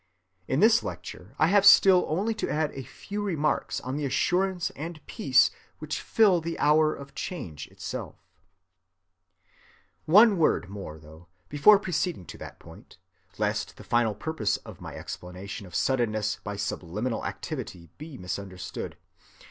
[0.47, 4.71] In this lecture I have still only to add a few remarks on the assurance
[4.71, 7.67] and peace which fill the hour of change itself.‐‐‐‐‐‐‐‐‐‐‐‐‐‐‐‐‐‐‐‐‐‐‐‐‐‐‐‐‐‐‐‐‐‐‐‐‐
[10.07, 12.97] One word more, though, before proceeding to that point,
[13.37, 18.97] lest the final purpose of my explanation of suddenness by subliminal activity be misunderstood.